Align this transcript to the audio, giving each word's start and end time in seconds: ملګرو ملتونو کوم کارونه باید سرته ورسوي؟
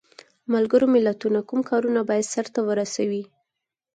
ملګرو 0.53 0.85
ملتونو 0.95 1.39
کوم 1.49 1.61
کارونه 1.69 2.01
باید 2.09 2.31
سرته 2.33 2.59
ورسوي؟ 2.63 3.23